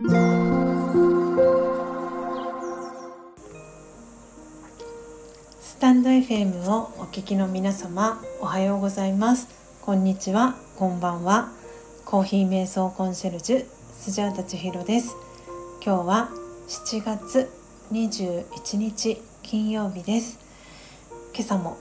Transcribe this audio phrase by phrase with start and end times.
[0.00, 0.06] ス
[5.80, 9.48] タンド FM をお聞きの皆様おはようございます。
[9.82, 10.54] こんにちは。
[10.76, 11.48] こんばんは。
[12.04, 15.16] コーヒー瞑想コンシェルジュスジャータ千尋です。
[15.84, 16.28] 今日は
[16.68, 17.50] 7月
[17.90, 20.38] 21日金曜日です。
[21.34, 21.76] 今朝も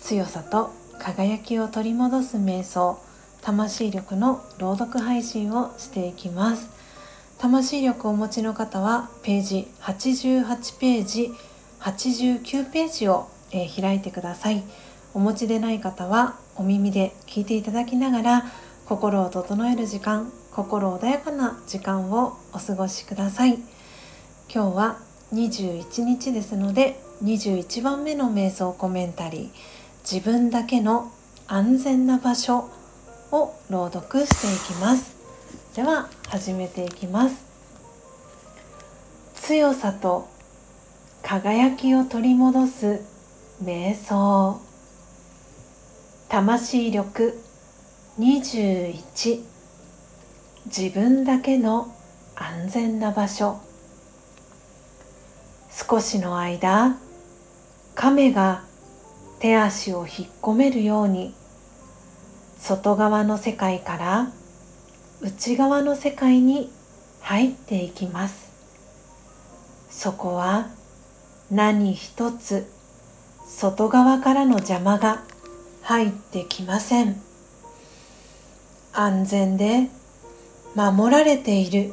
[0.00, 2.98] 強さと輝きを取り戻す瞑想
[3.42, 6.70] 魂力の朗読配信をしていきます。
[7.38, 11.32] 魂力をお持ちの方はページ88ページ
[11.80, 14.62] 89ページを、えー、開いてください。
[15.12, 18.44] お持ちでない方はお耳で聞いていただきながら
[18.86, 23.58] 心を整える時間心穏やかな時間をお過ごしください。
[24.54, 24.98] 今日は
[25.34, 29.48] 21日ですので21番目の瞑想コメンタリー
[30.08, 31.10] 自分だけの
[31.48, 32.70] 安全な場所
[33.32, 35.16] を朗読していきます。
[35.74, 37.44] では始めていきます。
[39.36, 40.28] 強さと
[41.22, 43.00] 輝きを取り戻す
[43.64, 44.60] 瞑想。
[46.28, 47.40] 魂力
[48.18, 49.42] 21
[50.66, 51.94] 自分だけの
[52.36, 53.60] 安全な場所。
[55.70, 56.98] 少しの間
[57.94, 58.62] 亀が
[59.38, 61.34] 手足を引っ込めるように
[62.62, 64.30] 外側の世界から
[65.20, 66.70] 内側の世界に
[67.20, 68.52] 入っていきます。
[69.90, 70.68] そこは
[71.50, 72.70] 何一つ
[73.44, 75.24] 外側からの邪魔が
[75.82, 77.20] 入ってきません。
[78.92, 79.88] 安全で
[80.76, 81.90] 守られている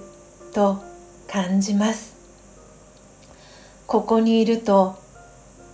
[0.54, 0.84] と
[1.28, 2.14] 感じます。
[3.88, 5.00] ここにいると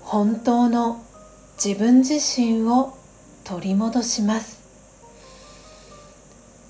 [0.04, 1.04] 本当の
[1.62, 2.98] 自分自身を
[3.44, 4.64] 取り戻します。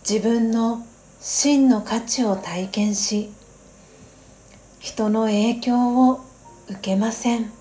[0.08, 0.86] 自分の
[1.20, 3.32] 真の価値を体験し
[4.80, 6.20] 人の影響を
[6.70, 7.52] 受けません。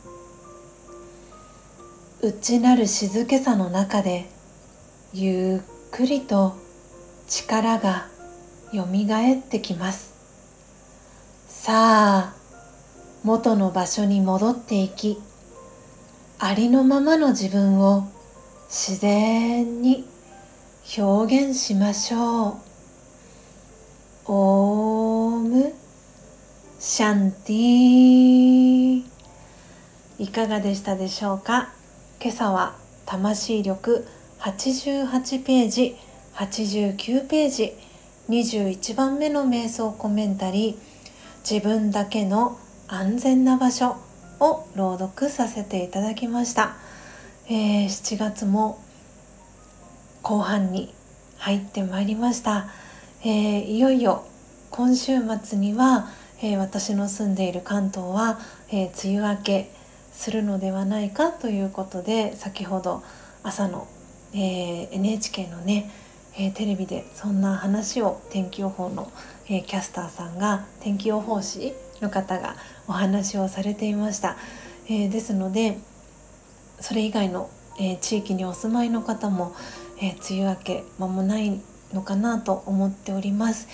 [2.20, 4.28] 内なる静けさの中で
[5.14, 5.60] ゆっ
[5.90, 6.54] くりと
[7.28, 8.08] 力が
[8.74, 10.12] よみがえってきます。
[11.48, 12.34] さあ
[13.22, 15.18] 元の場所に戻っていき
[16.38, 18.06] ありのままの自分を
[18.68, 20.12] 自然に
[20.98, 22.54] 表現しましょう。
[24.26, 25.74] オーム。
[26.78, 29.02] シャンティ
[30.18, 31.72] いかがでしたでしょうか？
[32.20, 34.06] 今朝は魂力
[34.40, 35.96] 88ページ
[36.34, 37.72] 89ページ
[38.28, 42.58] 21番目の瞑想コメンタリー自分だけの
[42.88, 43.96] 安全な場所
[44.40, 46.76] を朗読させていただきました、
[47.48, 48.83] えー、7月も
[50.24, 50.92] 後半に
[51.36, 52.66] 入ってまいりました、
[53.22, 54.24] えー、いよいよ
[54.70, 56.08] 今週末には、
[56.42, 58.40] えー、私の住んでいる関東は、
[58.70, 59.70] えー、梅雨明け
[60.14, 63.02] するのではないかということで先ほど
[63.42, 63.86] 朝の、
[64.32, 65.90] え NHK のね、
[66.38, 69.12] えテレビでそんな話を天気予報の、
[69.50, 72.56] えキャスターさんが天気予報士の方が
[72.88, 74.38] お話をされていました、
[74.88, 75.76] えですので
[76.80, 79.52] それ以外の、え地域にお住まいの方も、
[80.04, 81.58] えー、梅雨明け間もない
[81.94, 83.68] のかなと思っております。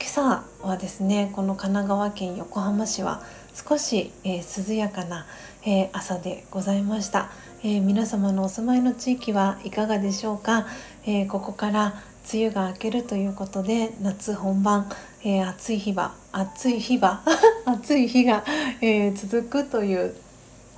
[0.00, 3.20] 今朝はですねこの神奈川県横浜市は
[3.52, 5.26] 少し、えー、涼やかな、
[5.64, 7.30] えー、朝でございました、
[7.64, 10.66] え皆様のお住まいの地域はいかがでしょうか、
[11.04, 11.94] えここから
[12.32, 14.88] 梅雨が明けるということで夏本番、
[15.24, 17.22] え暑い日は暑い日は
[17.66, 18.44] 暑い日が、
[18.80, 20.14] え続くという、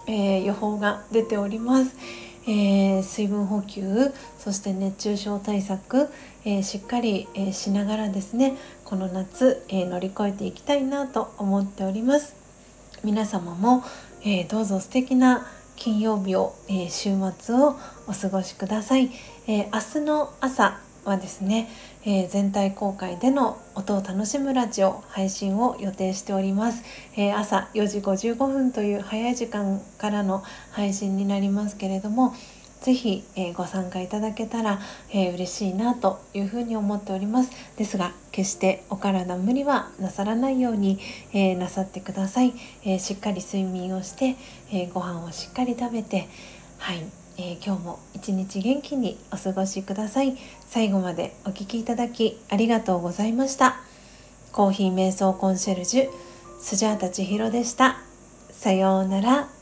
[0.07, 1.95] え予報が出ております。
[2.49, 6.09] えー、水分補給そして熱中症対策、
[6.47, 12.35] えー、しっかり、えー、しながらですねこの夏、え乗り越えていきたいなと思っております。
[13.05, 13.85] 皆様も、
[14.25, 17.77] えどうぞ素敵な金曜日を、え週末を
[18.07, 19.11] お過ごしください、
[19.47, 21.69] え明日の朝はですね、
[22.05, 26.85] えー、全体公開での音を楽しむラジオ配信を予定しております、
[27.17, 32.35] えー、朝4時55分という早い時間からの配信になりますけれども
[32.81, 37.51] ぜひ、えー、ご参加いただけたら、えー、嬉しいなというふうに思っております。
[37.77, 41.01] ですが決してお体無理はなさらないように、
[41.33, 44.37] えー、なさってください、えしっかり睡眠をして、
[44.73, 46.29] えご飯をしっかり食べて
[46.79, 47.28] はい。
[47.41, 50.37] えー、今日も一日元気にお過ごしください。
[50.67, 53.77] 最後までお聴きいただきありがとうございました。
[54.51, 56.11] コーヒー瞑想コンシェルジュ
[56.61, 58.01] スジャータチヒロでした。
[58.51, 59.58] さようなら。